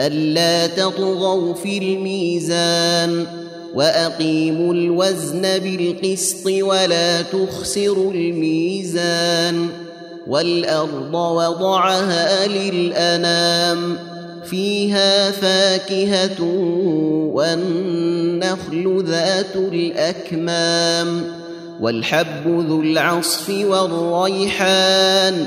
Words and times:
ألا 0.00 0.66
تطغوا 0.66 1.54
في 1.54 1.78
الميزان 1.78 3.26
وأقيموا 3.74 4.74
الوزن 4.74 5.42
بالقسط 5.58 6.46
ولا 6.46 7.22
تخسروا 7.22 8.12
الميزان 8.12 9.68
والأرض 10.26 11.14
وضعها 11.14 12.46
للأنام 12.46 13.96
فيها 14.44 15.30
فاكهة 15.30 16.42
والنخل 17.34 19.04
ذات 19.06 19.56
الأكمام 19.56 21.22
والحب 21.80 22.64
ذو 22.68 22.80
العصف 22.80 23.50
والريحان 23.50 25.46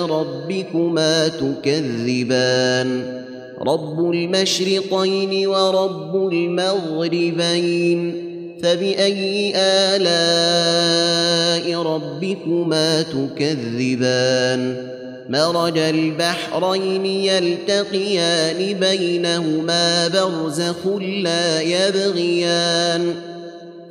ربكما 0.00 1.28
تكذبان 1.28 3.20
رب 3.60 4.10
المشرقين 4.10 5.46
ورب 5.46 6.28
المغربين 6.32 8.24
فبأي 8.62 9.52
آلاء 9.56 10.94
ربكما 11.82 13.02
تكذبان 13.02 14.76
مرج 15.28 15.78
البحرين 15.78 17.06
يلتقيان 17.06 18.78
بينهما 18.80 20.08
برزخ 20.08 20.86
لا 21.00 21.60
يبغيان 21.60 23.14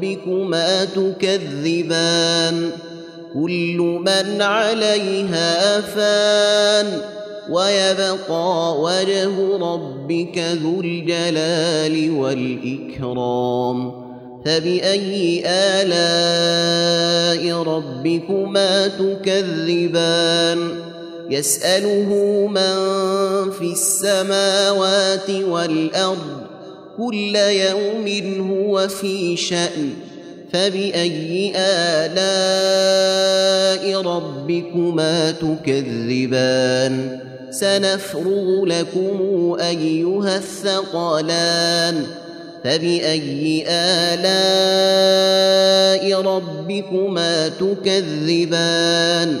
ربكما 0.00 0.84
تكذبان. 0.84 2.70
كل 3.34 4.00
من 4.06 4.42
عليها 4.42 5.80
فان. 5.80 7.00
ويبقى 7.50 8.80
وجه 8.80 9.56
ربك 9.56 10.38
ذو 10.62 10.80
الجلال 10.80 12.10
والإكرام. 12.10 13.92
فبأي 14.44 15.42
آلاء 15.46 16.02
ربكما 17.62 18.88
تكذبان؟ 18.88 20.58
يسأله 21.30 22.46
من 22.50 22.74
في 23.50 23.72
السماوات 23.72 25.30
والأرض. 25.30 26.49
كل 27.00 27.36
يوم 27.36 28.08
هو 28.50 28.88
في 28.88 29.36
شأن. 29.36 29.90
فبأي 30.52 31.52
آلاء 31.56 32.22
ربكما 34.02 35.30
تكذبان؟ 35.30 37.18
سنفرغ 37.50 38.64
لكم 38.64 39.56
أيها 39.60 40.36
الثقلان. 40.36 42.06
فبأي 42.64 43.64
آلاء 43.68 45.02
ربكما 46.22 47.48
تكذبان؟ 47.48 49.40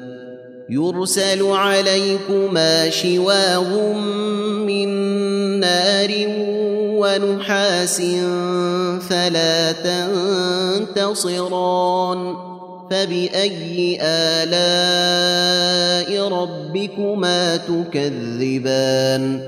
يرسل 0.71 1.43
عليكما 1.43 2.89
شواظ 2.89 3.73
من 4.65 4.89
نار 5.59 6.11
ونحاس 6.95 8.01
فلا 9.09 9.71
تنتصران 10.87 12.35
فبأي 12.91 13.97
آلاء 14.01 15.27
ربكما 16.27 17.57
تكذبان 17.57 19.41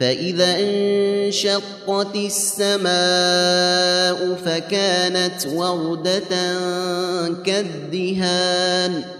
فإذا 0.00 0.56
انشقت 0.60 2.16
السماء 2.16 2.90
فكانت 4.44 5.46
وردة 5.46 6.22
كالدهان 7.46 9.19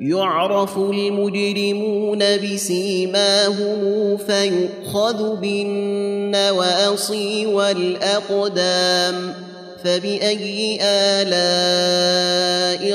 يعرف 0.00 0.78
المجرمون 0.78 2.18
بسيماهم 2.18 4.16
فيؤخذ 4.16 5.40
بالنواصي 5.40 7.46
والأقدام 7.46 9.32
فبأي 9.84 10.78
آلاء 10.82 11.80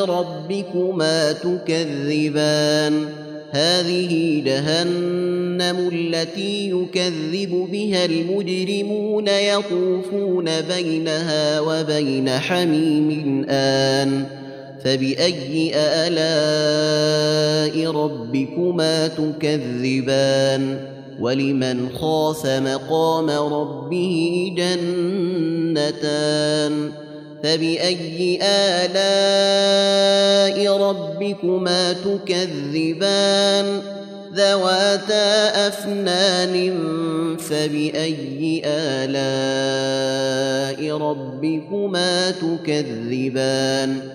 ربكما 0.06 1.32
تكذبان؟ 1.32 3.06
هذه 3.52 4.42
جهنم 4.46 5.90
التي 5.94 6.70
يكذب 6.70 7.68
بها 7.72 8.06
المجرمون 8.06 9.28
يطوفون 9.28 10.62
بينها 10.62 11.60
وبين 11.60 12.30
حميم 12.30 13.46
آن. 13.50 14.45
فباي 14.86 15.72
الاء 15.76 17.76
ربكما 17.92 19.08
تكذبان 19.08 20.78
ولمن 21.20 21.90
خاف 21.90 22.46
مقام 22.46 23.30
ربه 23.30 24.52
جنتان 25.78 26.92
فباي 27.44 28.40
الاء 28.86 30.78
ربكما 30.78 31.94
تكذبان 31.94 33.82
ذواتا 34.34 35.68
افنان 35.68 36.78
فباي 37.38 38.62
الاء 38.66 39.38
ربكما 40.98 42.32
تكذبان 42.32 44.15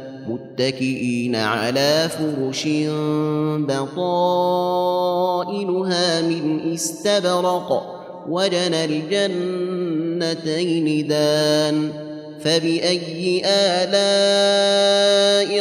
متكئين 0.31 1.35
على 1.35 2.09
فرش 2.09 2.67
بطائلها 3.67 5.01
من 6.21 6.73
استبرق 6.73 7.97
وجنى 8.29 8.85
الجنتين 10.19 11.07
دان 11.07 11.91
فبأي 12.43 13.41
آلاء 13.45 13.91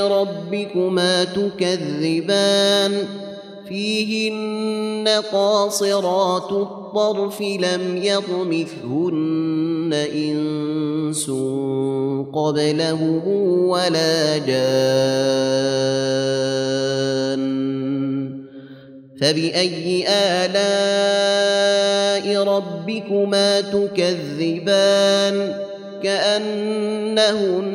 ربكما 0.08 1.24
تكذبان؟ 1.24 3.06
فيهن 3.70 5.08
قاصرات 5.32 6.52
الطرف 6.52 7.40
لم 7.40 8.00
يطمثهن 8.02 9.92
انس 11.10 11.30
قبلهم 12.34 13.28
ولا 13.68 14.38
جان 14.38 14.60
فبأي 19.20 20.04
آلاء 20.08 20.84
ربكما 22.44 23.60
تكذبان 23.60 25.36
كأنهن 26.02 27.68